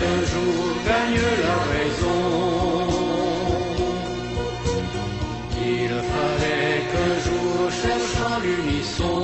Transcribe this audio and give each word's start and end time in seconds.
qu'un 0.00 0.20
jour 0.32 0.64
gagne 0.90 1.22
la 1.46 1.58
raison. 1.74 2.20
Il 5.72 5.92
fallait 6.12 6.80
qu'un 6.90 7.14
jour, 7.26 7.56
cherchant 7.82 8.36
l'unisson, 8.44 9.16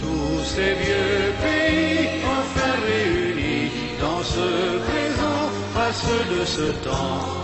tous 0.00 0.38
ces 0.52 0.72
vieux 0.82 1.24
pays 1.44 2.08
enfin 2.38 2.74
réunis 2.90 3.70
dans 4.00 4.22
ce 4.34 4.48
présent, 4.88 5.42
face 5.74 6.08
de 6.34 6.44
ce 6.44 6.66
temps. 6.86 7.35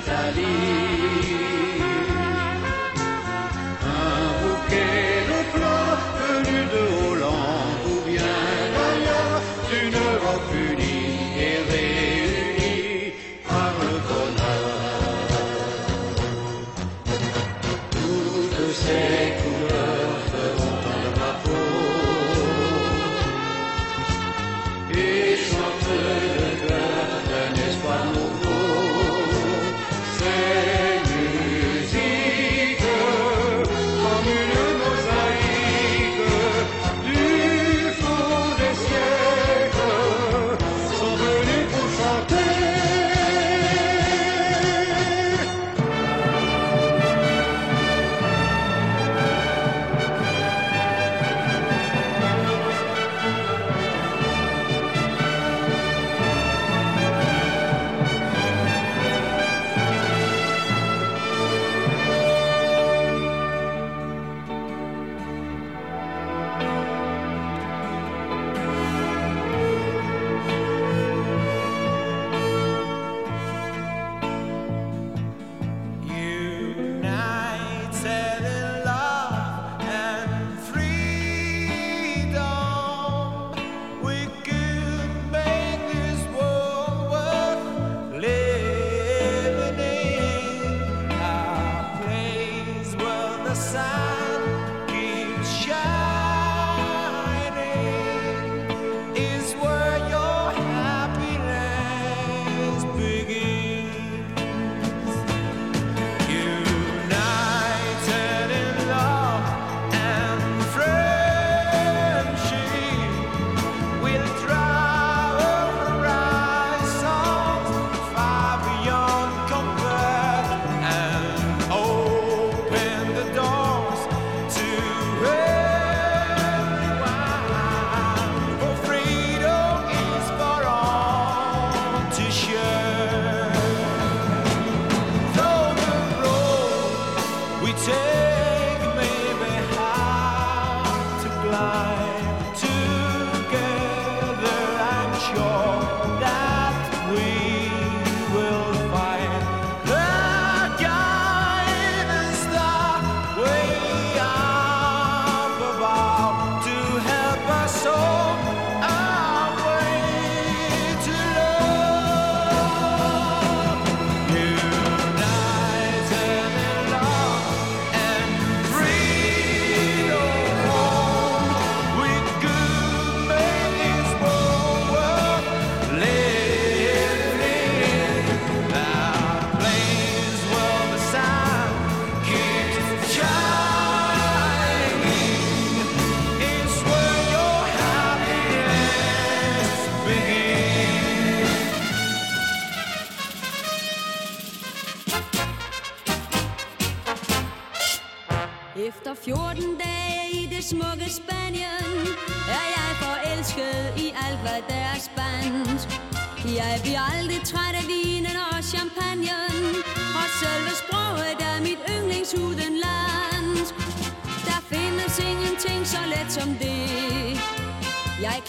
التالي. 0.00 0.89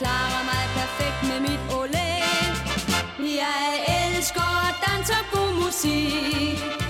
klarer 0.02 0.44
mig 0.52 0.64
perfekt 0.80 1.22
med 1.30 1.40
mit 1.48 1.64
olé. 1.80 2.12
Jeg 3.42 3.70
elsker 3.98 4.54
dans 4.86 5.10
og 5.10 5.24
god 5.32 5.54
musik. 5.64 6.81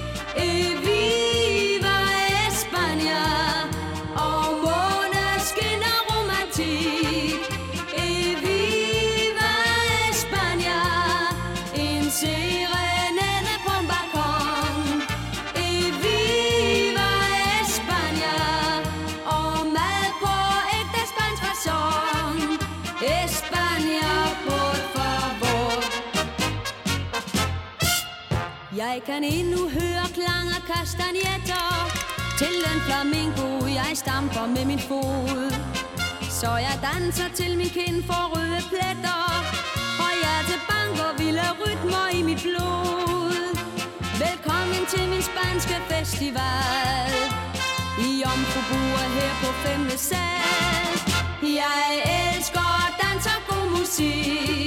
Jeg 28.92 29.04
kan 29.06 29.24
endnu 29.24 29.62
høre 29.78 30.06
klang 30.18 30.48
af 30.58 30.64
kastanjetter. 30.72 31.70
Til 32.42 32.58
en 32.72 32.82
flamingo 32.88 33.48
jeg 33.80 33.92
stamper 34.04 34.46
med 34.56 34.66
min 34.72 34.82
fod. 34.90 35.52
Så 36.40 36.52
jeg 36.68 36.76
danser 36.90 37.30
til 37.40 37.52
min 37.60 37.72
kind 37.78 37.98
for 38.10 38.24
røde 38.34 38.62
pletter. 38.72 39.24
Og 40.04 40.12
hjertet 40.22 40.62
banker 40.72 41.10
vilde 41.22 41.50
rytmer 41.62 42.08
i 42.20 42.22
mit 42.30 42.42
blod. 42.48 43.42
Velkommen 44.24 44.84
til 44.94 45.06
min 45.14 45.24
spanske 45.30 45.78
festival. 45.92 47.14
I 48.10 48.12
omfrubuer 48.34 49.06
her 49.18 49.34
på 49.44 49.50
5. 49.66 49.90
sal. 50.10 50.94
Jeg 51.62 51.88
elsker 52.18 52.72
dans 53.02 53.26
og 53.34 53.40
god 53.50 53.68
musik. 53.78 54.61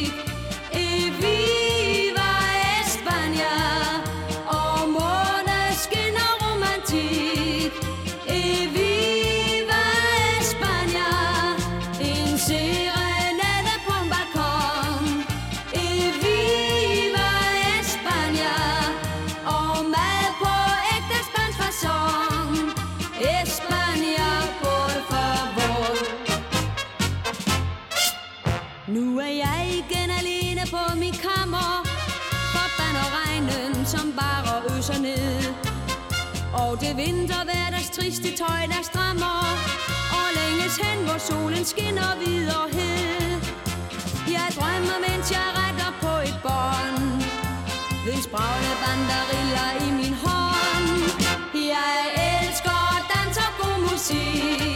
Og 36.75 36.81
det 36.81 36.97
deres 37.45 37.91
triste 37.91 38.37
tøj, 38.37 38.63
der 38.67 38.83
strammer 38.83 39.39
Og 40.19 40.27
længes 40.39 40.77
hen, 40.77 40.99
hvor 41.07 41.19
solen 41.19 41.65
skinner 41.65 42.11
videre 42.25 42.69
hed. 42.73 43.41
Jeg 44.37 44.49
drømmer, 44.57 44.99
mens 45.07 45.27
jeg 45.37 45.49
retter 45.59 45.91
på 46.03 46.13
et 46.29 46.39
bånd. 46.47 47.07
Ved 48.05 48.19
spragle 48.27 48.73
banderiller 48.83 49.71
i 49.87 49.91
min 50.01 50.15
hånd. 50.25 50.89
Jeg 51.75 51.97
elsker 52.31 52.83
dans 53.13 53.37
og 53.47 53.53
god 53.61 53.79
musik. 53.91 54.74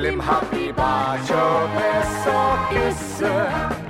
l-imħabbi 0.00 0.70
baċo 0.76 1.46
messo 1.74 2.36
kiss. 2.70 3.24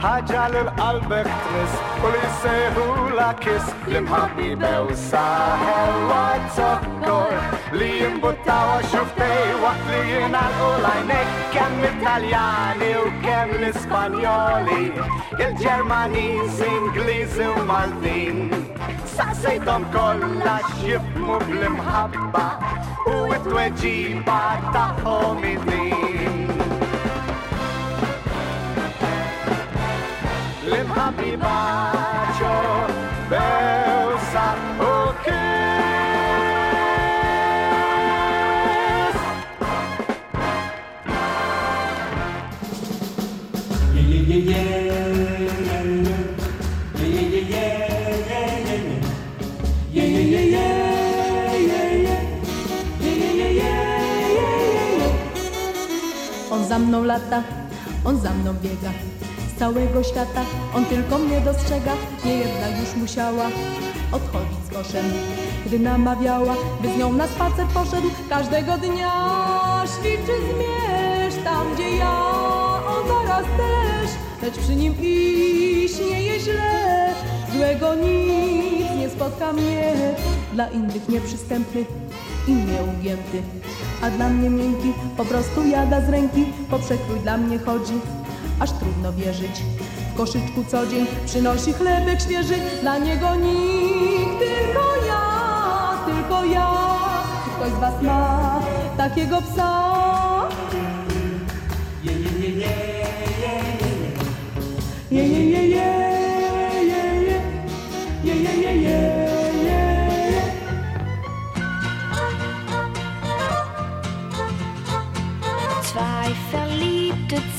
Ħaġa 0.03 0.45
l-qalbek 0.51 1.31
tris 1.47 1.77
u 2.03 2.15
li 2.15 2.31
sejħu 2.43 2.87
la 3.19 3.31
kiss. 3.45 3.75
L-imħabbi 3.91 4.55
bewsa 4.65 5.27
hewa 5.67 6.25
ieħor 7.11 7.77
li 7.79 7.89
jimbuttawa 8.01 8.79
xuftej 8.91 9.55
waqt 9.63 9.87
li 9.91 10.01
jinalqu 10.11 10.69
lajnek 10.85 11.31
kemm 11.55 11.85
Italjani 11.91 12.91
u 13.01 13.05
kemm 13.25 13.55
l-Ispanjoli 13.59 14.83
il-Ġermaniż, 15.45 16.61
Ingliżi 16.71 17.49
u 17.51 17.65
Maltin. 17.71 18.39
Saqsejtom 19.17 19.87
kollha 19.95 20.57
x'jifmu 20.69 21.39
bl-imħabba 21.47 22.47
u 23.15 23.17
t-tweġiba 23.33 24.41
tagħhom 24.77 25.47
id-din. 25.55 26.39
L-imħabbiba 30.71 31.57
ċo 32.39 32.55
mną 56.91 57.05
lata, 57.05 57.43
on 58.05 58.21
za 58.21 58.31
mną 58.31 58.55
biega. 58.63 58.93
Z 59.55 59.59
całego 59.59 60.03
świata 60.03 60.43
on 60.75 60.85
tylko 60.85 61.19
mnie 61.19 61.41
dostrzega. 61.41 61.93
Nie 62.25 62.35
jednak 62.35 62.81
już 62.81 62.95
musiała 62.97 63.47
odchodzić 64.13 64.59
z 64.67 64.75
koszem 64.75 65.05
Gdy 65.67 65.79
namawiała, 65.79 66.55
by 66.83 66.95
z 66.95 66.97
nią 66.99 67.13
na 67.13 67.27
spacer 67.27 67.67
poszedł. 67.67 68.11
Każdego 68.29 68.79
dnia 68.79 69.13
ćwiczy 69.87 70.35
zmierz 70.47 71.45
Tam 71.45 71.75
gdzie 71.75 71.97
ja, 71.97 72.23
on 72.87 73.09
zaraz 73.09 73.45
też. 73.45 74.11
Lecz 74.43 74.59
przy 74.59 74.75
nim 74.75 74.95
iść 75.01 75.99
nie 76.11 76.23
jest 76.23 76.45
źle. 76.45 77.15
Złego 77.57 77.95
nic 77.95 78.91
nie 78.99 79.11
spotka 79.11 79.53
mnie. 79.53 79.95
Dla 80.53 80.69
innych 80.69 81.09
nieprzystępny 81.09 81.85
i 82.49 82.53
nieugięty 82.53 83.43
a 84.03 84.11
dla 84.11 84.29
mnie 84.29 84.51
miękki, 84.51 84.93
po 85.17 85.25
prostu 85.25 85.67
jada 85.67 86.01
z 86.01 86.09
ręki, 86.09 86.45
po 86.71 86.79
przekrój 86.79 87.21
dla 87.21 87.37
mnie 87.37 87.59
chodzi, 87.59 87.95
aż 88.61 88.73
trudno 88.73 89.13
wierzyć. 89.13 89.63
W 90.15 90.17
koszyczku 90.17 90.65
co 90.69 90.87
dzień 90.87 91.07
przynosi 91.27 91.73
chlebek 91.73 92.21
świeży, 92.21 92.55
dla 92.81 92.99
niego 92.99 93.35
nikt, 93.35 94.39
tylko 94.39 94.85
ja, 95.09 95.23
tylko 96.07 96.45
ja. 96.45 96.71
Czy 97.45 97.51
ktoś 97.51 97.73
z 97.73 97.81
was 97.81 98.03
ma 98.03 98.61
takiego 98.97 99.43
psa? 99.43 99.91
Je, 102.05 102.13
je, 102.13 102.19
je, 102.19 102.51
je, 102.51 102.71
je, 103.43 103.55
je, 105.11 105.29
je, 105.29 105.29
je, 105.29 105.51
je, 105.51 105.69
je, 105.69 105.80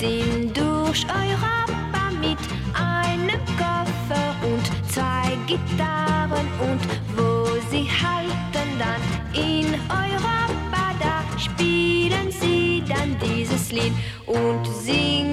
Ziehen 0.02 0.52
durch 0.52 1.06
Europa 1.06 2.10
mit 2.20 2.40
einem 2.74 3.40
Koffer 3.56 4.36
und 4.42 4.92
zwei 4.92 5.38
Gitarren. 5.46 6.48
Und 6.60 6.82
wo 7.16 7.46
sie 7.70 7.88
halten 7.88 8.80
dann 8.80 9.00
in 9.36 9.68
Europa, 9.90 10.96
da 11.00 11.24
spielen 11.38 12.32
sie 12.32 12.84
dann 12.90 13.16
dieses 13.20 13.72
Lied. 13.72 13.94
Und 14.26 14.66
singen 14.66 15.31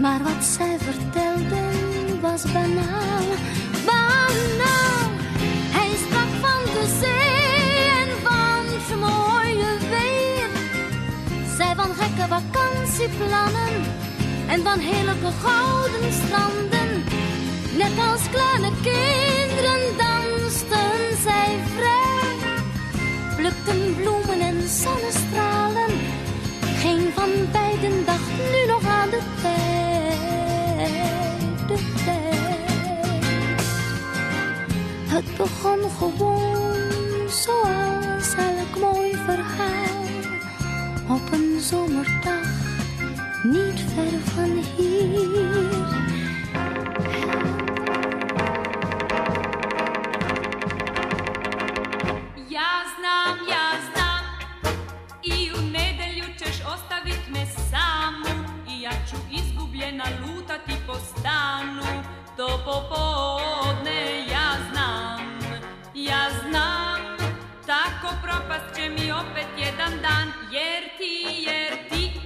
Maar 0.00 0.22
wat 0.22 0.44
zij 0.44 0.76
vertelden 0.78 2.20
was 2.20 2.42
banaal, 2.52 3.26
banaal. 3.86 5.10
Hij 5.76 5.90
sprak 5.96 6.30
van 6.40 6.62
de 6.74 6.86
zee 7.00 7.88
en 8.02 8.10
van 8.22 8.62
het 8.74 9.00
mooie 9.00 9.72
weer. 9.90 10.50
Zij 11.56 11.74
van 11.74 11.94
gekke 11.94 12.26
vakantieplannen 12.28 13.74
en 14.46 14.62
van 14.62 14.78
heerlijke 14.78 15.30
gouden 15.42 16.12
stranden. 16.12 17.04
Net 17.78 17.94
als 18.10 18.22
kleine 18.30 18.70
kinderen 18.82 19.82
dansten 19.96 21.22
zij 21.22 21.58
vrij. 21.76 22.54
Plukten 23.36 23.94
bloemen 23.96 24.40
en 24.40 24.68
zonnestralen. 24.68 25.92
Geen 26.76 27.12
van 27.14 27.30
beiden 27.52 28.04
dacht 28.04 28.30
nu 28.52 28.66
nog 28.72 28.86
aan 28.86 29.10
de 29.10 29.20
tijd. 29.42 29.75
Het 35.16 35.36
begon 35.36 35.90
gewoon 35.98 37.28
zoals 37.28 38.34
elk 38.34 38.78
mooi 38.80 39.12
verhaal. 39.14 40.04
Op 41.08 41.32
een 41.32 41.60
zomerdag, 41.60 42.48
niet 43.42 43.80
ver 43.94 44.20
van 44.24 44.64
hier. 44.76 46.04
Ja 52.48 52.82
znam, 52.96 53.48
ja 53.48 53.70
znam 53.92 54.24
I 55.22 55.50
u 55.50 55.60
nedelju 55.70 56.24
ćeš 56.38 56.60
ostavit 56.74 57.28
me 57.28 57.46
samu 57.70 58.34
I 58.68 58.80
ja 58.82 58.92
ću 59.10 59.16
izgubljena 59.86 60.04
lutati 60.26 60.72
po 60.86 60.94
stanu 60.94 62.02
To 62.36 62.46
popodne 62.64 64.26
ja 64.30 64.50
znam. 64.70 65.38
Ja 65.94 66.30
znam 66.40 67.16
Tako 67.66 68.14
propast 68.22 68.76
će 68.76 68.88
mi 68.88 69.12
opet 69.12 69.46
jedan 69.56 69.92
dan. 70.02 70.32
Jer 70.52 70.82
ti, 70.98 71.44
jer 71.46 71.88
ti 71.90 72.20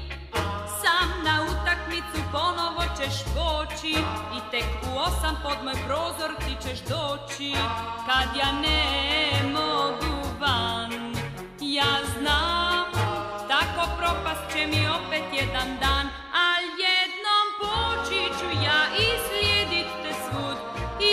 Sam 0.83 1.25
na 1.25 1.43
utakmicu 1.43 2.29
ponovo 2.33 2.83
ćeš 2.99 3.25
poći. 3.25 3.95
I 4.37 4.51
tek 4.51 4.65
u 4.95 4.99
osam 4.99 5.37
pod 5.43 5.65
moj 5.65 5.75
prozor 5.87 6.31
ti 6.39 6.69
ćeš 6.69 6.79
doći. 6.81 7.55
Kad 8.07 8.37
ja 8.37 8.53
ne 8.53 9.53
mogu 9.53 10.29
van. 10.41 11.15
Ja 11.61 11.97
znam 12.19 12.87
Tako 13.49 13.91
propast 13.99 14.53
će 14.53 14.67
mi 14.67 14.89
opet 14.89 15.25
jedan 15.33 15.77
dan. 15.81 16.07
Al 16.33 16.63
jednom 16.81 17.00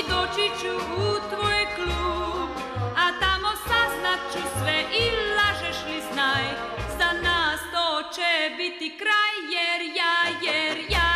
doći 0.10 0.48
ću 0.62 0.74
u 0.78 1.08
tvoj 1.32 1.62
klub 1.76 2.50
A 3.04 3.06
tamo 3.24 3.50
saznat 3.68 4.20
ću 4.34 4.42
sve 4.58 4.78
i 5.02 5.04
lažeš 5.38 5.78
li 5.88 6.02
znaj. 6.14 6.46
Za 6.98 7.10
nas 7.26 7.60
to 7.74 7.88
će 8.16 8.56
biti 8.58 8.98
kraj 9.02 9.34
jer 9.56 9.82
ja, 10.00 10.16
jer 10.48 10.78
ja 10.90 11.14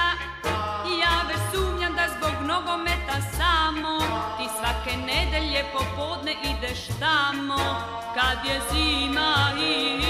Ja 1.02 1.16
već 1.28 1.42
sumnjam 1.54 1.94
da 1.96 2.06
zbog 2.16 2.36
nogometa 2.48 3.18
samo 3.38 4.00
Ti 4.38 4.46
svake 4.58 4.98
nedelje 4.98 5.64
popodne 5.74 6.36
ideš 6.52 6.88
tamo. 7.00 7.60
Kad 8.16 8.46
je 8.46 8.62
zima 8.72 9.52
ili 9.58 10.01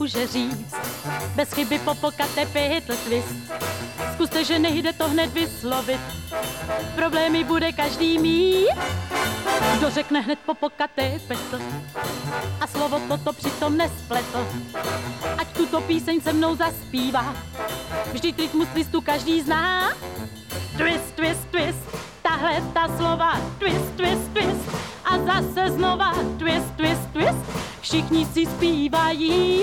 může 0.00 0.26
říct. 0.26 0.74
Bez 1.34 1.52
chyby 1.52 1.78
popokaté 1.78 2.46
pytl 2.46 2.96
twist. 3.04 3.52
Zkuste, 4.14 4.44
že 4.44 4.58
nejde 4.58 4.92
to 4.92 5.08
hned 5.08 5.32
vyslovit. 5.32 6.00
Problémy 6.94 7.44
bude 7.44 7.72
každý 7.72 8.18
mít. 8.18 8.68
Kdo 9.76 9.90
řekne 9.90 10.20
hned 10.20 10.38
popokaté 10.46 11.20
petl 11.28 11.60
a 12.60 12.66
slovo 12.66 13.00
toto 13.08 13.32
přitom 13.32 13.76
nespletl. 13.76 14.46
Ať 15.38 15.48
tuto 15.56 15.80
píseň 15.80 16.20
se 16.20 16.32
mnou 16.32 16.56
zaspívá, 16.56 17.34
vždyť 18.12 18.38
rytmus 18.38 18.68
twistu 18.68 19.00
každý 19.00 19.42
zná. 19.42 19.92
Twist, 20.76 21.14
twist, 21.14 21.48
twist, 21.50 21.84
tahle 22.22 22.62
ta 22.74 22.88
slova, 22.96 23.40
twist, 23.58 23.96
twist, 23.96 24.32
twist. 24.32 24.70
A 25.10 25.18
zase 25.18 25.70
znova, 25.70 26.14
twist, 26.38 26.70
twist, 26.76 27.10
twist, 27.12 27.44
všichni 27.80 28.26
si 28.26 28.46
zpívají. 28.46 29.62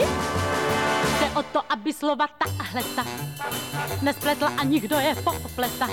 Jde 1.20 1.30
o 1.36 1.44
to, 1.44 1.62
aby 1.70 1.94
slova 1.94 2.27
ta 2.27 2.58
nespletla 4.01 4.51
ani 4.58 4.80
kdo 4.80 5.00
je 5.00 5.16
popleta. 5.16 5.88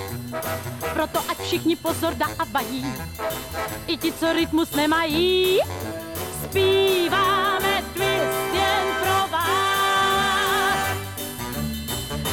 Proto 0.93 1.19
ať 1.29 1.37
všichni 1.37 1.75
pozor 1.75 2.13
dávají, 2.13 2.85
i 3.87 3.97
ti, 3.97 4.11
co 4.11 4.33
rytmus 4.33 4.71
nemají. 4.71 5.59
Zpíváme 6.43 7.83
twist 7.93 8.53
jen 8.53 8.87
pro 8.99 9.31
vás. 9.31 10.89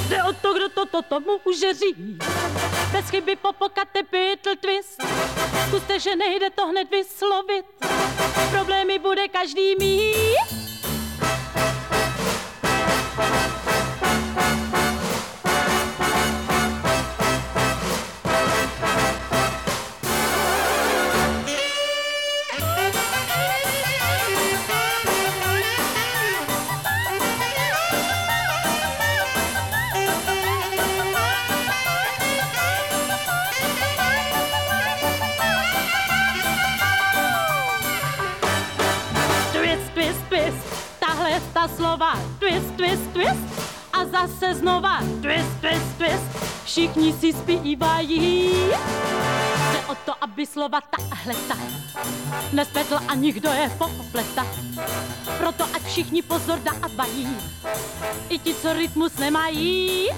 Jde 0.09 0.23
o 0.23 0.33
to, 0.33 0.55
kdo 0.55 0.69
to 0.69 0.87
toto 0.87 1.21
může 1.21 1.75
říct. 1.75 2.25
Bez 2.92 3.11
chyby 3.11 3.37
popokate 3.37 4.02
Beatle 4.02 4.56
twist. 4.56 5.02
Zkuste, 5.68 6.00
že 6.00 6.16
nejde 6.16 6.50
to 6.50 6.66
hned 6.66 6.90
vyslovit. 6.90 7.66
Problémy 8.50 8.99
bude 8.99 9.28
každý 9.28 9.76
mít. 9.76 10.62
Slova 41.76 42.13
twist, 42.39 42.76
twist, 42.76 43.13
twist 43.13 43.73
a 43.93 44.04
zase 44.04 44.54
znova 44.54 44.99
twist, 45.23 45.61
twist, 45.61 45.97
twist. 45.99 46.28
Všichni 46.65 47.13
si 47.13 47.32
zpívají. 47.32 48.50
Jde 49.73 49.80
o 49.89 49.95
to, 49.95 50.15
aby 50.21 50.47
slova 50.47 50.80
tahle 50.80 51.35
ta 51.49 51.56
nespletl 52.52 52.99
a 53.08 53.15
nikdo 53.15 53.50
je 53.50 53.71
popleta. 53.78 54.47
Proto 55.39 55.65
ať 55.75 55.82
všichni 55.82 56.23
pozor 56.23 56.58
dávají, 56.58 57.37
i 58.28 58.39
ti, 58.39 58.54
co 58.54 58.73
rytmus 58.73 59.17
nemají. 59.19 60.08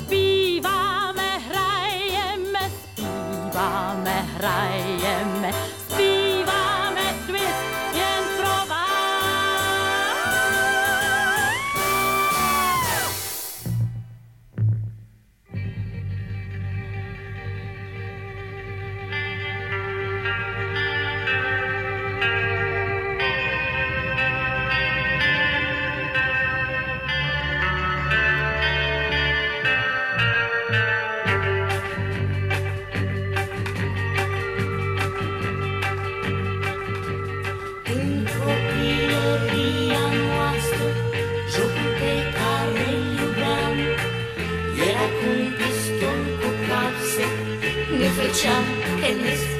Zpíváme, 0.00 1.38
hrajeme, 1.38 2.70
zpíváme, 2.70 4.26
hrajeme, 4.36 5.52
beautiful 48.04 48.34
chap 48.34 49.02
in 49.02 49.22
this 49.22 49.53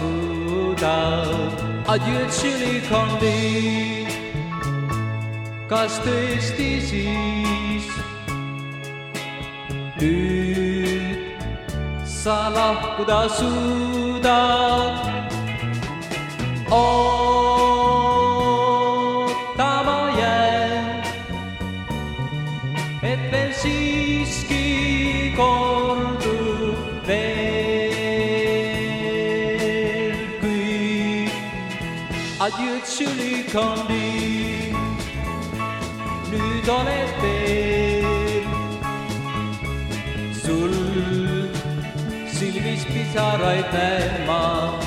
muudab. 0.00 1.52
adjöö, 1.86 2.26
tšülikondid, 2.28 4.10
kas 5.70 6.00
tõesti 6.04 6.70
siis 6.88 7.86
nüüd 10.00 11.18
sa 12.04 12.50
lahkuda 12.54 13.28
suudad? 13.38 14.96
ootama 16.70 17.60
jään, 20.18 21.02
et 23.02 23.22
veel 23.30 23.52
siiski 23.54 24.64
kordub 25.36 26.78
veel 27.06 27.65
Ad 32.46 32.52
yüzsülük 32.60 33.52
kandil 33.52 34.76
Nüdalet 36.30 37.20
bél 37.22 38.42
Zul 40.44 40.70
Szilvics 42.34 42.84
pitárajt 42.84 44.26
ma 44.26 44.78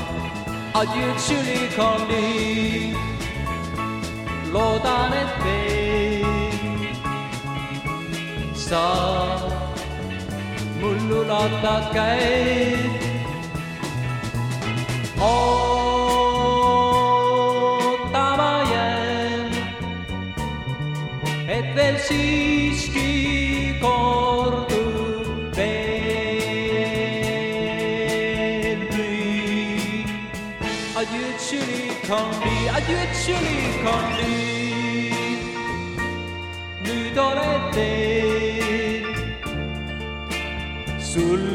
Ad 0.74 0.88
yüzsülük 0.95 1.76
kandil 1.76 2.95
Lodanet 4.52 5.43
bél 5.43 6.26
Szá 8.56 8.93
Mullul 10.80 11.30
adtad 11.30 11.91
käid 11.91 13.02
Oh 15.22 15.88
siiski 22.10 23.78
kordub 23.82 25.54
veel 25.58 25.91
kõik. 28.89 30.10
Adieu, 31.02 31.30
chili 31.45 31.86
kondi, 32.08 32.58
adieu, 32.78 33.06
chili 33.22 33.62
kondi. 33.84 34.38
nüüd 36.88 37.17
oled 37.28 37.63
teel 37.78 39.06
sul 41.12 41.45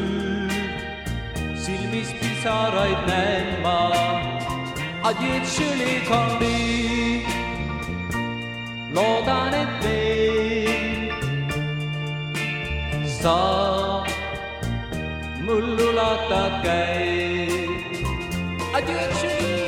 silmis 1.65 2.11
pisaraid 2.21 3.01
näen 3.11 3.49
ma. 3.67 3.81
Adieu, 5.11 5.39
chili 5.57 5.95
kondi. 6.07 6.55
loodan, 8.95 9.55
et 9.55 9.73
veel 9.83 10.44
sa 13.25 14.05
mululata 15.45 16.45
kai 16.61 17.57
adieu 18.77 19.64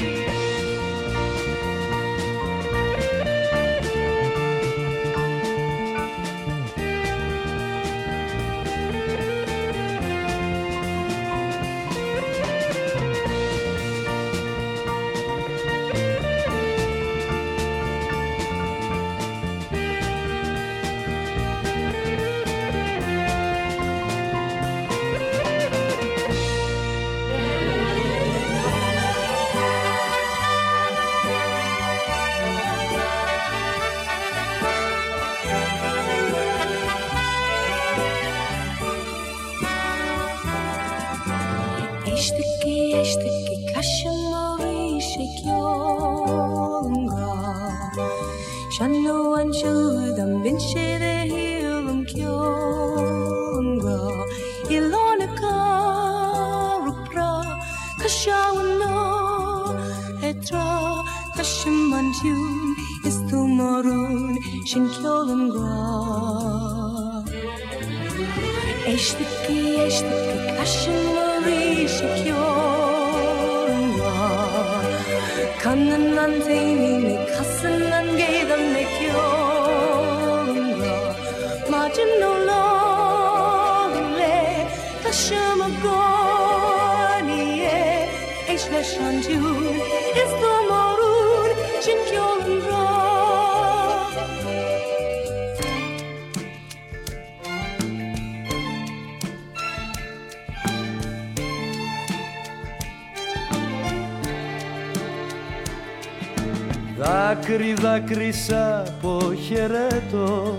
δάκρυσα 107.96 108.84
από 108.86 109.34
χαιρέτω 109.46 110.58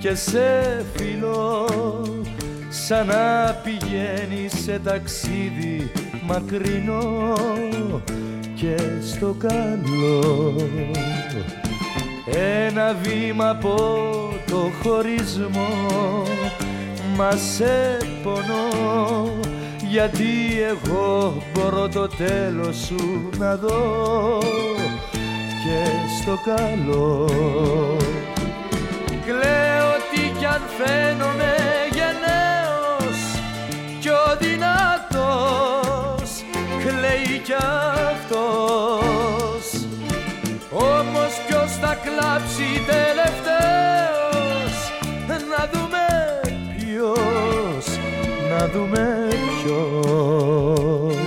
και 0.00 0.14
σε 0.14 0.84
φιλώ. 0.94 1.68
Σαν 2.68 3.06
να 3.06 3.54
πηγαίνει 3.64 4.48
σε 4.48 4.80
ταξίδι 4.84 5.90
μακρινό 6.26 7.32
και 8.54 8.76
στο 9.00 9.36
καλό. 9.38 10.54
Ένα 12.66 12.96
βήμα 13.02 13.48
από 13.48 13.74
το 14.46 14.70
χωρισμό 14.82 16.22
μας 17.16 17.40
σε 17.56 17.96
πονώ 18.22 19.32
γιατί 19.90 20.26
εγώ 20.68 21.42
μπορώ 21.52 21.88
το 21.88 22.08
τέλος 22.08 22.76
σου 22.76 23.28
να 23.38 23.56
δω. 23.56 24.38
και 24.42 24.67
στο 26.28 26.38
καλό. 26.44 27.28
Κλαίω 29.26 29.92
τι 30.10 30.22
κι 30.38 30.46
αν 30.46 30.62
φαίνομαι 30.78 31.54
γενναίος 31.92 33.18
κι 34.00 34.08
ο 34.08 34.36
δυνατός 34.40 36.30
κλαίει 36.78 37.38
κι 37.38 37.56
αυτός. 38.12 39.64
Όμως 40.70 41.32
ποιος 41.46 41.70
θα 41.80 41.92
κλάψει 42.04 42.68
τελευταίος 42.86 44.74
να 45.26 45.62
δούμε 45.72 46.06
ποιος 46.76 47.86
να 48.50 48.60
δούμε 48.68 49.28
ποιος 49.62 51.18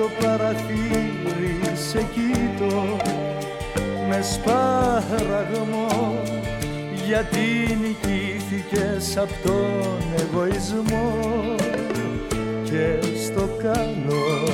το 0.00 0.10
παραθύρι 0.20 1.60
σε 1.74 2.06
κοίτω 2.14 2.96
με 4.08 4.22
σπαραγμό 4.22 5.86
γιατί 7.06 7.78
νικήθηκες 7.80 9.16
απ' 9.16 9.42
τον 9.42 10.02
εγωισμό 10.18 11.54
και 12.64 12.98
στο 13.24 13.48
καλό. 13.62 14.48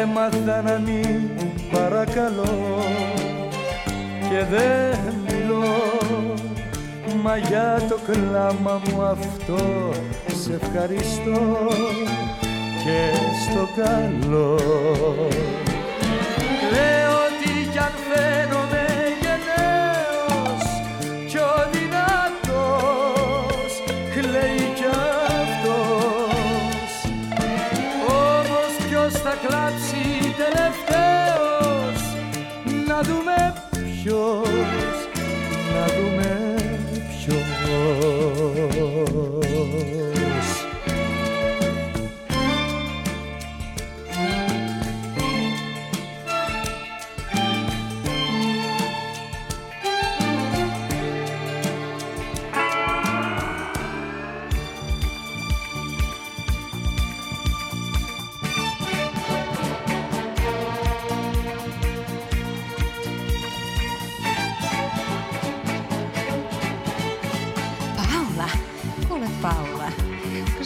Έμαθα 0.00 0.62
να 0.62 0.78
μην 0.78 1.30
παρακαλώ 1.72 2.82
και 4.28 4.44
δεν 4.50 5.14
μιλώ 5.26 5.64
Μα 7.22 7.36
για 7.36 7.82
το 7.88 7.98
κλάμα 8.06 8.80
μου 8.88 9.02
αυτό 9.02 9.90
σε 10.42 10.58
ευχαριστώ 10.62 11.68
και 12.84 13.10
στο 13.42 13.68
καλό 13.82 14.58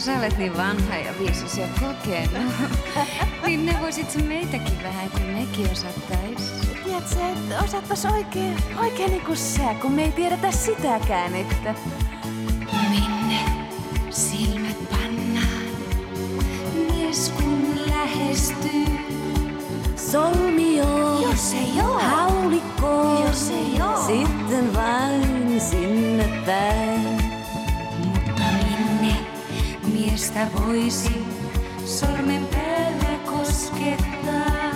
sä 0.07 0.17
olet 0.19 0.37
niin 0.37 0.57
vanha 0.57 0.95
ja 0.95 1.13
viisas 1.19 1.57
ja 1.57 1.67
kokenut, 1.79 2.53
niin 3.45 3.65
ne 3.65 3.77
voisit 3.81 4.27
meitäkin 4.27 4.83
vähän, 4.83 5.05
että 5.05 5.19
mekin 5.19 5.71
osattais. 5.71 6.53
Tiedätkö, 6.83 7.15
että 7.33 7.63
osaatpas 7.63 8.05
oikein, 8.05 8.57
oikein 8.77 9.11
niin 9.11 9.25
kuin 9.25 9.37
sä, 9.37 9.73
kun 9.81 9.91
me 9.91 10.03
ei 10.03 10.11
tiedetä 10.11 10.51
sitäkään, 10.51 11.35
että... 11.35 11.75
miestä 30.37 30.61
voisi 30.67 31.25
sormen 31.85 32.47
päällä 32.47 33.19
koskettaa? 33.25 34.71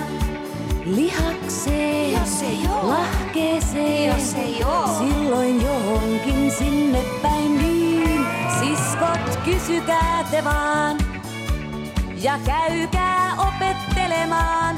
Lihakseen, 0.85 2.11
Jos 2.11 2.41
ei 2.41 2.59
oo. 2.69 2.89
lahkeeseen, 2.89 4.07
Jos 4.07 4.33
ei 4.33 4.63
oo. 4.63 4.87
silloin 4.97 5.61
johonkin 5.61 6.51
sinne 6.51 6.99
päin 7.21 7.57
niin. 7.57 8.25
Siskot, 8.59 9.35
kysykää 9.45 10.23
te 10.31 10.43
vaan 10.43 10.97
ja 12.21 12.39
käykää 12.45 13.35
opettelemaan. 13.37 14.75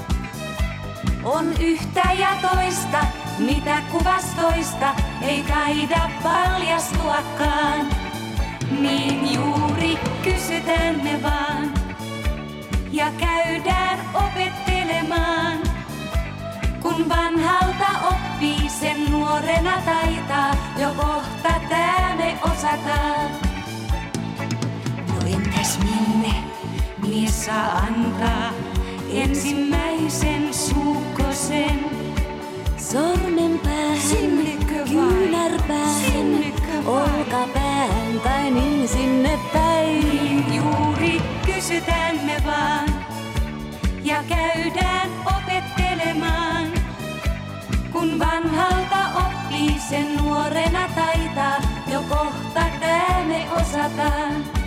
On 1.23 1.53
yhtä 1.59 2.03
ja 2.19 2.29
toista, 2.41 3.05
mitä 3.39 3.81
kuvastoista 3.91 4.95
ei 5.21 5.43
taida 5.43 6.09
paljastuakaan. 6.23 8.02
Niin 8.79 9.33
juuri 9.33 9.97
kysytään 10.23 11.03
me 11.03 11.23
vaan 11.23 11.73
ja 12.91 13.11
käydään 13.17 13.99
opettelemaan. 14.13 15.59
Kun 16.81 17.09
vanhalta 17.09 18.07
oppii, 18.11 18.69
sen 18.69 19.11
nuorena 19.11 19.81
taitaa, 19.85 20.55
jo 20.81 20.89
kohta 20.97 21.59
tää 21.69 22.15
me 22.17 22.37
osataan. 22.43 23.31
No 25.07 25.27
entäs 25.35 25.79
minne 25.79 26.33
mies 27.07 27.45
saa 27.45 27.77
antaa 27.77 28.51
ensimmäisen 29.13 30.53
suukkosen? 30.53 31.92
Sormen 32.93 33.59
päähän, 33.59 34.57
kyynärpäähän, 34.89 36.53
olkapään 36.85 38.19
tai 38.23 38.51
niin 38.51 38.87
sinne 38.87 39.39
päin. 39.53 40.45
Juuri 40.55 41.21
kysytään 41.45 42.15
me 42.25 42.37
vaan 42.45 42.89
ja 44.03 44.23
käydään 44.29 45.09
opettelemaan. 45.25 46.67
Kun 47.91 48.19
vanhalta 48.19 48.97
oppii, 49.17 49.79
sen 49.89 50.17
nuorena 50.17 50.89
taitaa, 50.95 51.57
jo 51.91 52.03
kohta 52.09 52.65
tää 52.79 53.23
me 53.27 53.47
osataan. 53.61 54.62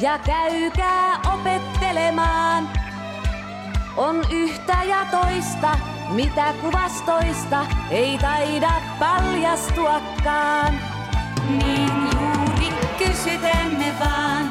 Ja 0.00 0.18
käykää 0.18 1.20
opettelemaan. 1.34 2.68
On 3.96 4.24
yhtä 4.30 4.82
ja 4.82 5.06
toista, 5.10 5.78
mitä 6.08 6.54
kuvastoista 6.60 7.66
ei 7.90 8.18
taida 8.18 8.72
paljastuakaan. 8.98 10.74
Niin 11.48 11.92
juuri 12.14 12.72
kysytään 12.98 13.70
me 13.78 13.92
vaan 14.00 14.50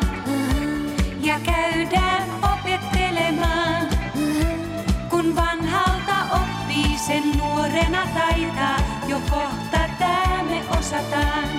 ja 1.22 1.40
käydään 1.40 2.30
opettelemaan. 2.54 3.88
Kun 5.10 5.36
vanhalta 5.36 6.16
oppii, 6.32 6.98
sen 7.08 7.24
nuorena 7.38 8.08
taitaa, 8.14 8.78
jo 9.08 9.22
kohta 9.30 9.80
tää 10.00 10.44
me 10.50 10.78
osataan. 10.80 11.50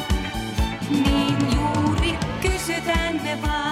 Niin 0.91 1.37
juuri 1.55 2.19
kysytään 2.43 3.21
me 3.23 3.39
vaan 3.43 3.68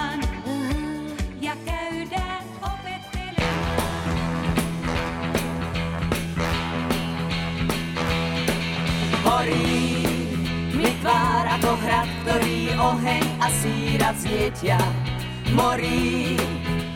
oheň 12.77 13.25
a 13.41 13.47
síra 13.49 14.09
vznietia. 14.13 14.77
Morí 15.51 16.37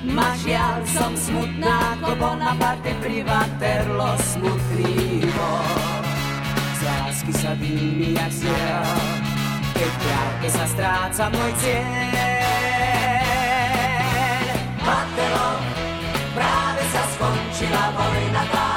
ma 0.05 0.35
žiaľ, 0.37 0.85
som 0.85 1.13
smutná, 1.17 1.97
ako 1.97 2.15
Bonaparte 2.19 2.93
privaterlo 3.01 4.13
smutný 4.35 5.25
mor. 5.25 6.03
Z 6.77 6.79
lásky 6.85 7.33
sa 7.33 7.51
dými 7.57 8.13
jak 8.17 8.31
ziel, 8.33 8.85
keď 9.77 9.91
práve 10.01 10.47
sa 10.49 10.65
stráca 10.69 11.23
môj 11.31 11.51
cieľ. 11.61 12.19
Matelo, 14.81 15.49
práve 16.35 16.81
sa 16.91 17.03
skončila 17.15 17.83
vojna 17.95 18.43
tá. 18.51 18.70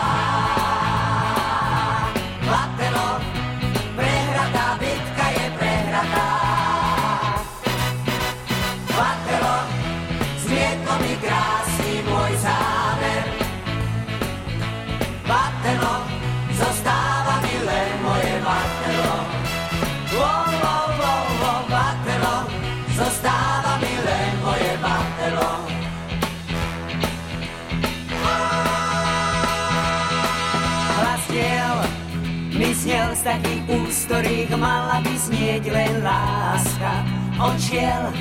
Takých 33.24 33.64
úst, 33.80 34.12
mala 34.60 35.00
by 35.00 35.14
znieť 35.16 35.72
len 35.72 36.04
láska. 36.04 36.92
On 37.40 37.56
šiel, 37.56 38.12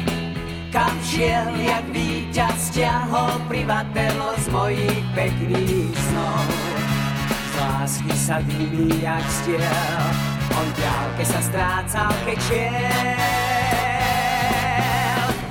kam 0.71 0.95
šiel, 1.03 1.51
jak 1.59 1.83
víťaz 1.91 2.71
ťahol 2.71 3.35
privatelo 3.51 4.31
z 4.39 4.47
mojich 4.47 5.03
pekných 5.11 5.91
snov. 5.91 6.47
Z 7.27 7.51
lásky 7.59 8.15
sa 8.15 8.39
dýmí 8.47 9.03
jak 9.03 9.27
stiel, 9.43 10.07
on 10.55 10.67
ďalke 10.79 11.23
sa 11.27 11.39
strácal, 11.43 12.09
keď 12.23 12.39
šiel. 12.47 12.71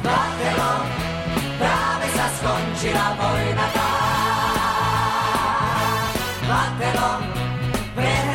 Platelo, 0.01 0.73
práve 1.61 2.07
sa 2.17 2.27
skončila 2.41 3.09
vojna 3.21 3.67
tá. 3.77 3.93
Platelo, 6.43 7.11
prehratá 7.95 8.32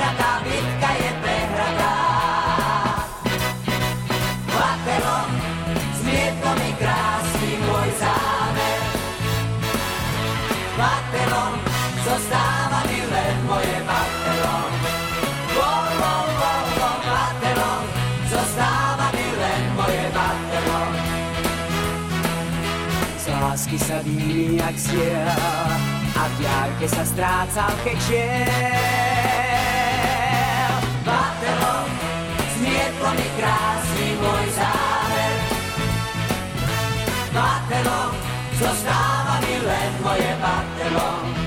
lásky 23.57 23.81
sa 23.81 23.97
dýmí 24.05 24.61
jak 24.61 24.75
stiel 24.77 25.33
a 26.13 26.23
v 26.29 26.33
diaľke 26.37 26.87
sa 26.93 27.01
strácal, 27.01 27.73
keď 27.81 27.97
šiel. 28.05 28.47
Batelo, 31.01 31.75
zmietlo 32.53 33.09
mi 33.17 33.27
krásny 33.33 34.07
môj 34.21 34.45
záver. 34.53 35.35
Batelo, 37.33 38.01
zostáva 38.61 39.41
mi 39.41 39.55
len 39.57 39.91
moje 40.05 40.31
batelo. 40.37 41.46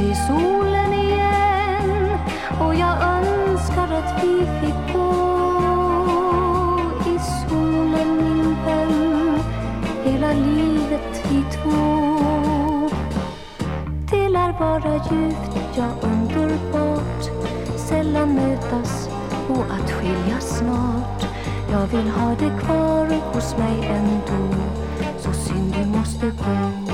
se 0.00 0.14
solen 0.14 0.92
igen. 0.92 2.18
Och 2.60 2.74
jag 2.74 2.96
önskar 3.02 3.88
att 3.92 4.24
vi 4.24 4.46
fick 4.60 4.94
gå 4.94 5.12
i 7.06 7.18
solen 7.18 8.16
min 8.16 8.56
vän. 8.64 9.40
Hela 10.04 10.32
livet 10.32 11.24
vi 11.30 11.42
två. 11.56 12.10
Det 14.10 14.28
lär 14.28 14.52
vara 14.60 14.94
djupt, 14.94 15.76
ja 15.76 15.88
underbart 16.02 17.30
sällan 17.76 18.34
mötas 18.34 19.08
och 19.48 19.64
att 19.74 19.90
skiljas 19.90 20.58
snart. 20.58 21.26
Jag 21.72 21.86
vill 21.86 22.08
ha 22.08 22.30
det 22.30 22.60
kvar 22.64 23.06
hos 23.32 23.56
mig 23.58 23.86
ändå. 23.86 24.54
Så 25.18 25.32
synd 25.32 25.74
du 25.78 25.86
måste 25.86 26.26
gå. 26.26 26.89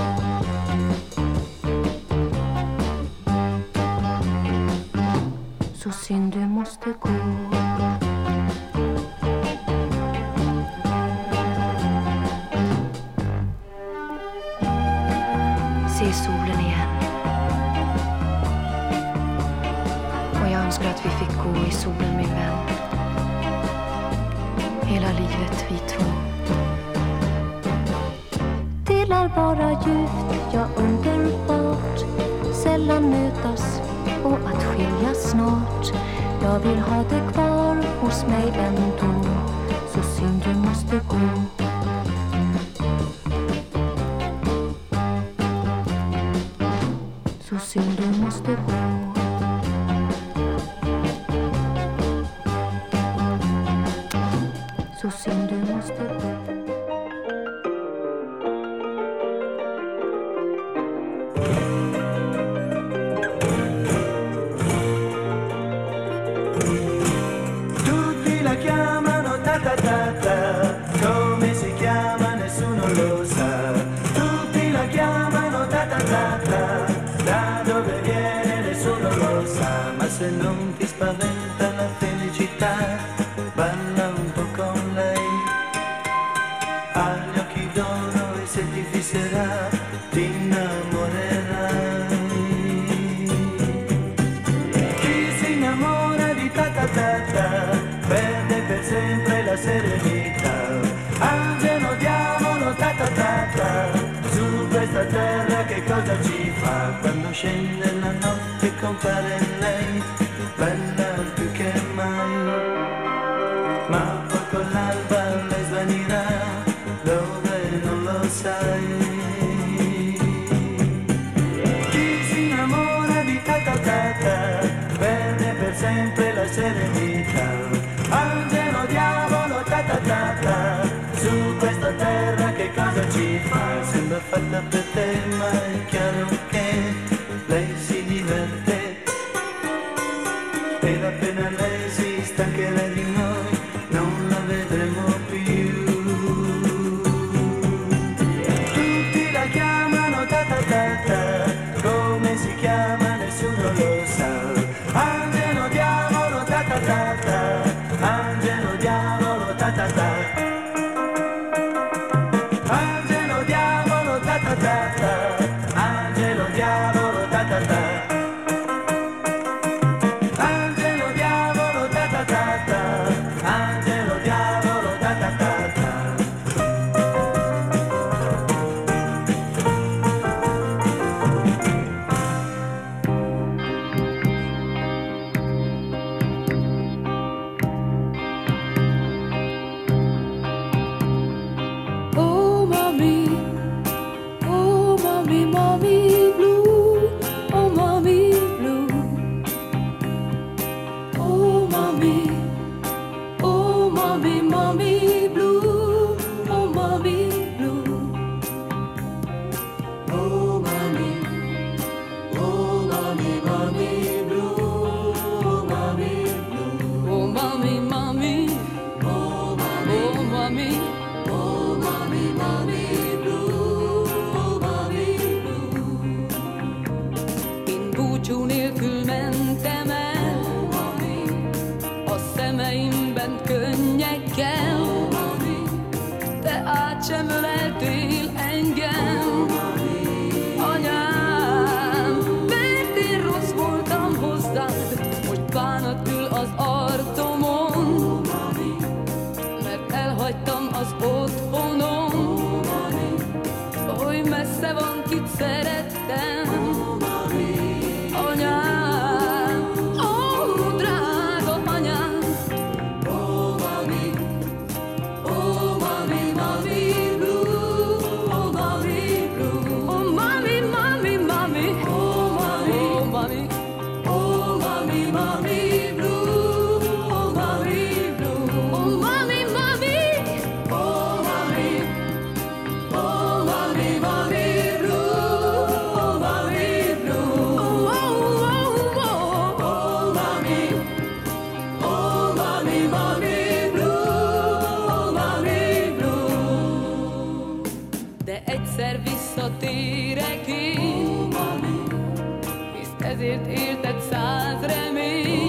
ezért 303.17 303.47
érted 303.47 304.01
száz 304.01 304.61
remény. 304.61 305.46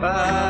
Bye. 0.00 0.49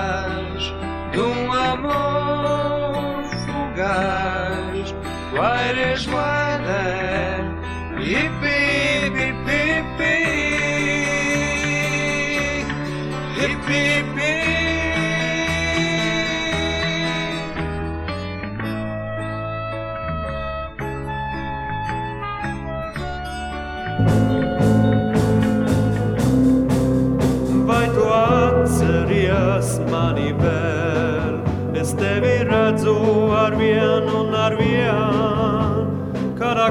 Redzu 32.50 32.96
ar 33.44 33.54
vienu 33.60 34.20
un 34.24 34.34
ar 34.34 34.56
vienu. 34.58 35.86
Kādā 36.40 36.68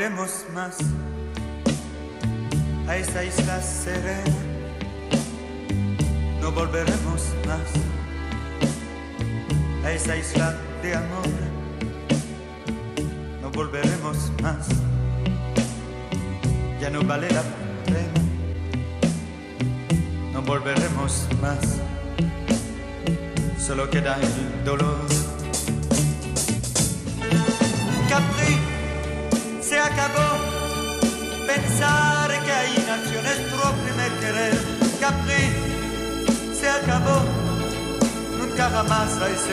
volveremos 0.00 0.46
más 0.54 0.78
a 2.88 2.96
esa 2.96 3.22
isla 3.22 3.60
serena. 3.60 4.34
No 6.40 6.50
volveremos 6.52 7.28
más 7.46 7.68
a 9.84 9.92
esa 9.92 10.16
isla 10.16 10.56
de 10.82 10.94
amor. 10.94 11.39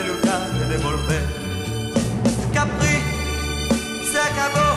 De 0.04 0.78
volver. 0.78 1.22
Capri 2.52 3.02
se 4.10 4.18
acabó. 4.18 4.68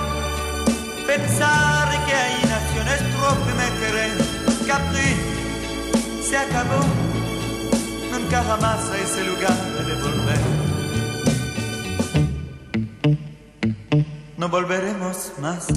Pensar 1.05 2.05
que 2.05 2.13
hay 2.13 2.41
naciones 2.43 3.01
nuestro 3.01 3.45
primer 3.45 3.71
querer. 3.79 4.17
Capri 4.65 5.15
se 6.27 6.37
acabó. 6.37 6.81
Nunca 8.11 8.43
jamás 8.43 8.89
a 8.89 8.97
ese 8.97 9.23
lugar 9.25 9.57
de 9.85 9.95
volver. 9.95 10.71
no 14.37 14.49
volveremos 14.49 15.33
más. 15.39 15.67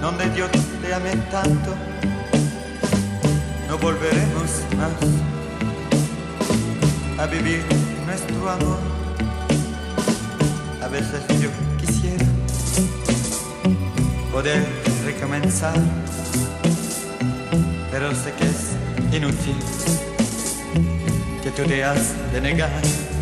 Donde 0.00 0.30
Dios 0.30 0.50
te 0.82 0.94
ame 0.94 1.16
tanto, 1.32 1.74
no 3.68 3.78
volveremos 3.78 4.50
más 4.76 5.33
a 7.24 7.26
vivir 7.26 7.62
nuestro 8.04 8.50
amor. 8.50 8.78
A 10.82 10.88
veces 10.88 11.22
yo 11.40 11.48
quisiera 11.80 12.26
poder 14.30 14.62
recomenzar, 15.06 15.74
pero 17.90 18.14
sé 18.14 18.30
que 18.38 18.44
es 18.44 19.16
inútil 19.16 19.56
que 21.42 21.50
tú 21.50 21.62
te 21.62 21.82
has 21.82 22.12
de 22.30 22.40
negar. 22.42 23.13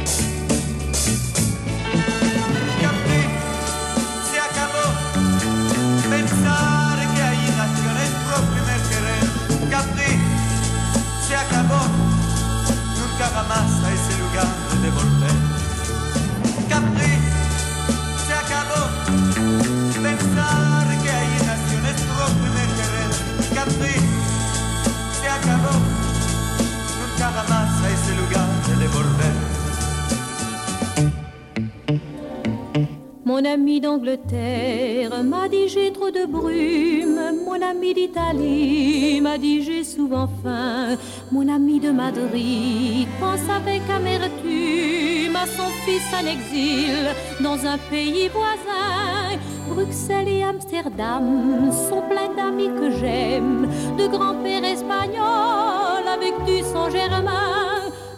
Mon 33.43 33.49
ami 33.49 33.80
d'Angleterre 33.80 35.24
m'a 35.24 35.49
dit 35.49 35.68
j'ai 35.68 35.93
trop 35.93 36.12
de 36.12 36.26
brume. 36.26 37.43
Mon 37.45 37.61
ami 37.61 37.93
d'Italie 37.93 39.20
m'a 39.20 39.36
dit 39.36 39.64
j'ai 39.64 39.82
souvent 39.82 40.28
faim. 40.45 40.97
Mon 41.32 41.49
ami 41.49 41.80
de 41.80 41.90
Madrid 41.90 43.09
pense 43.18 43.40
avec 43.51 43.82
amertume 43.90 45.34
à 45.34 45.47
son 45.47 45.68
fils 45.84 46.07
en 46.14 46.24
exil 46.24 47.09
dans 47.40 47.66
un 47.66 47.78
pays 47.90 48.28
voisin. 48.28 49.36
Bruxelles 49.68 50.28
et 50.28 50.45
Amsterdam 50.45 51.72
sont 51.88 52.03
pleins 52.03 52.32
d'amis 52.36 52.70
que 52.78 52.93
j'aime, 52.97 53.66
de 53.99 54.07
grands-pères 54.07 54.64
espagnols 54.64 56.07
avec 56.07 56.34
du 56.45 56.62
sang 56.62 56.90
germain. 56.90 57.72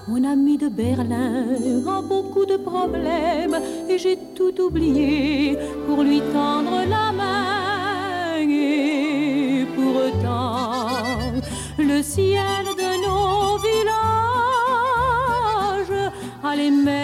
Mon 0.06 0.22
ami 0.22 0.58
de 0.58 0.68
Berlin 0.68 1.46
a 1.88 2.02
beaucoup 2.02 2.44
de 2.44 2.58
problèmes 2.58 3.58
et 3.88 3.96
j'ai 3.98 4.18
tout 4.34 4.60
oublié 4.60 5.56
pour 5.86 6.02
lui 6.02 6.20
tendre 6.20 6.84
la 6.86 7.10
main. 7.10 8.38
Et 8.46 9.64
pourtant, 9.74 11.32
le 11.78 12.02
ciel 12.02 12.66
de 12.82 12.90
nos 13.04 13.56
villages 13.66 13.94
a 16.42 16.54
les 16.54 16.70
mêmes 16.70 17.03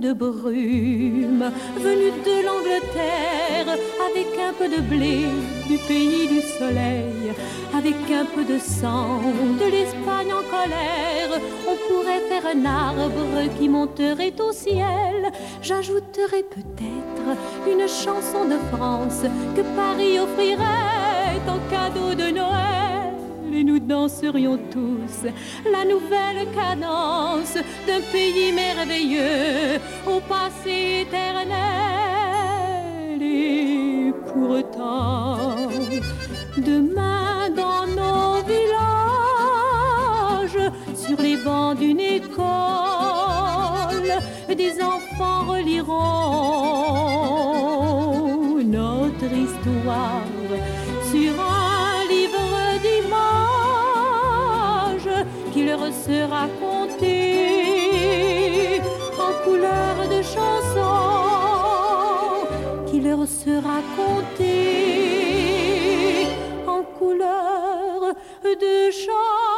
de 0.00 0.12
brume 0.12 1.50
venue 1.76 2.12
de 2.24 2.46
l'Angleterre, 2.46 3.68
avec 4.08 4.28
un 4.38 4.52
peu 4.54 4.68
de 4.68 4.80
blé 4.80 5.26
du 5.68 5.76
pays 5.86 6.26
du 6.26 6.40
soleil, 6.40 7.32
avec 7.76 7.96
un 8.10 8.24
peu 8.24 8.44
de 8.44 8.58
sang 8.58 9.20
de 9.60 9.70
l'Espagne 9.70 10.32
en 10.32 10.44
colère, 10.56 11.40
on 11.68 11.76
pourrait 11.88 12.20
faire 12.28 12.46
un 12.54 12.64
arbre 12.64 13.54
qui 13.58 13.68
monterait 13.68 14.34
au 14.40 14.52
ciel. 14.52 15.30
J'ajouterais 15.60 16.44
peut-être 16.44 17.36
une 17.70 17.86
chanson 17.86 18.44
de 18.46 18.58
France 18.74 19.22
que 19.54 19.62
Paris 19.76 20.18
offrirait 20.18 21.40
en 21.46 21.58
cadeau 21.70 22.14
de 22.14 22.30
Noël. 22.34 22.79
Et 23.52 23.64
nous 23.64 23.80
danserions 23.80 24.58
tous 24.70 25.24
la 25.70 25.84
nouvelle 25.84 26.46
cadence 26.54 27.54
d'un 27.86 28.00
pays 28.12 28.52
merveilleux 28.52 29.80
au 30.06 30.20
passé 30.20 31.02
éternel. 31.02 31.50
Et 33.20 34.12
pourtant, 34.32 35.68
demain 36.56 37.50
dans 37.56 37.86
nos 37.88 38.40
villages, 38.46 38.70
sur 40.94 41.20
les 41.20 41.36
bancs 41.36 41.76
d'une 41.78 42.00
école, 42.00 42.46
des 44.56 44.80
enfants 44.80 45.44
reliront 45.48 45.90
notre 48.62 49.32
histoire 49.32 50.22
se 56.10 56.20
raconter 56.24 57.20
en 59.24 59.32
couleurs 59.44 60.04
de 60.14 60.20
chansons, 60.34 61.68
qui 62.88 62.98
leur 63.00 63.22
se 63.28 63.52
raconter 63.70 64.56
en 66.66 66.82
couleurs 66.98 68.14
de 68.44 68.90
chansons. 68.90 69.49